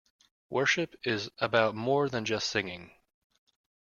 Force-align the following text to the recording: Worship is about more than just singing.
Worship 0.49 0.95
is 1.03 1.29
about 1.37 1.75
more 1.75 2.09
than 2.09 2.25
just 2.25 2.49
singing. 2.49 2.89